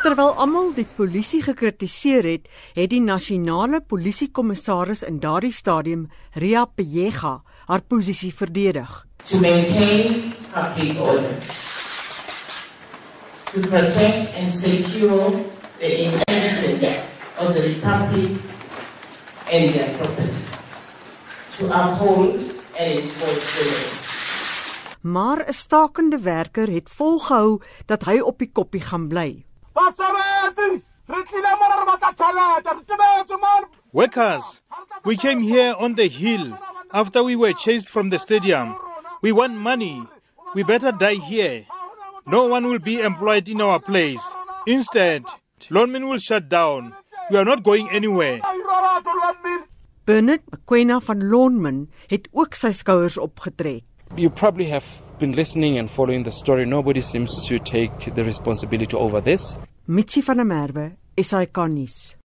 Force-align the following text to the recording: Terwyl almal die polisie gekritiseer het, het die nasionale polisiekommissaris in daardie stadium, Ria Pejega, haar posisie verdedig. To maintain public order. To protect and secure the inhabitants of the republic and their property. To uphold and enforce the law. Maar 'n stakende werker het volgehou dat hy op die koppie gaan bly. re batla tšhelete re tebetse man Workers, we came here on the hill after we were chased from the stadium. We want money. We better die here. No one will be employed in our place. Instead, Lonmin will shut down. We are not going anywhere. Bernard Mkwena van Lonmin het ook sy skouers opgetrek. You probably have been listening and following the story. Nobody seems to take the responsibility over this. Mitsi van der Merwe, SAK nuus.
Terwyl 0.00 0.32
almal 0.40 0.70
die 0.76 0.86
polisie 0.96 1.42
gekritiseer 1.44 2.24
het, 2.24 2.48
het 2.76 2.90
die 2.92 3.00
nasionale 3.04 3.82
polisiekommissaris 3.84 5.04
in 5.04 5.20
daardie 5.20 5.52
stadium, 5.52 6.06
Ria 6.40 6.64
Pejega, 6.64 7.42
haar 7.68 7.82
posisie 7.84 8.32
verdedig. 8.34 9.06
To 9.28 9.40
maintain 9.40 10.32
public 10.52 11.00
order. 11.00 11.36
To 13.52 13.60
protect 13.60 14.34
and 14.36 14.52
secure 14.52 15.30
the 15.78 15.90
inhabitants 16.04 17.16
of 17.36 17.54
the 17.54 17.62
republic 17.68 18.40
and 19.52 19.74
their 19.74 19.92
property. 19.98 20.44
To 21.58 21.66
uphold 21.66 22.40
and 22.78 22.98
enforce 22.98 23.52
the 23.56 23.64
law. 23.68 24.19
Maar 25.00 25.44
'n 25.46 25.52
stakende 25.52 26.18
werker 26.18 26.72
het 26.72 26.88
volgehou 26.88 27.62
dat 27.86 28.04
hy 28.04 28.20
op 28.20 28.38
die 28.38 28.50
koppie 28.52 28.80
gaan 28.80 29.08
bly. 29.08 29.44
re 31.10 31.84
batla 31.86 32.12
tšhelete 32.12 32.70
re 32.76 32.84
tebetse 32.84 33.36
man 33.40 33.64
Workers, 33.92 34.60
we 35.02 35.16
came 35.16 35.42
here 35.42 35.74
on 35.76 35.94
the 35.94 36.08
hill 36.08 36.52
after 36.90 37.24
we 37.24 37.36
were 37.36 37.54
chased 37.54 37.88
from 37.88 38.10
the 38.10 38.18
stadium. 38.18 38.76
We 39.20 39.32
want 39.32 39.54
money. 39.54 40.06
We 40.54 40.64
better 40.64 40.92
die 40.92 41.18
here. 41.18 41.66
No 42.26 42.46
one 42.46 42.68
will 42.68 42.78
be 42.78 43.00
employed 43.00 43.48
in 43.48 43.60
our 43.60 43.80
place. 43.80 44.22
Instead, 44.66 45.24
Lonmin 45.70 46.08
will 46.08 46.18
shut 46.18 46.48
down. 46.48 46.94
We 47.30 47.38
are 47.38 47.44
not 47.44 47.62
going 47.62 47.90
anywhere. 47.90 48.40
Bernard 50.04 50.42
Mkwena 50.50 51.00
van 51.00 51.28
Lonmin 51.28 51.90
het 52.06 52.28
ook 52.32 52.54
sy 52.54 52.72
skouers 52.72 53.18
opgetrek. 53.18 53.84
You 54.16 54.28
probably 54.28 54.66
have 54.66 54.84
been 55.18 55.32
listening 55.32 55.78
and 55.78 55.88
following 55.90 56.24
the 56.24 56.32
story. 56.32 56.66
Nobody 56.66 57.00
seems 57.00 57.46
to 57.46 57.58
take 57.58 58.14
the 58.14 58.24
responsibility 58.24 58.96
over 58.96 59.20
this. 59.20 59.56
Mitsi 59.88 60.22
van 60.22 60.38
der 60.38 60.44
Merwe, 60.44 60.96
SAK 61.16 61.68
nuus. 61.68 62.14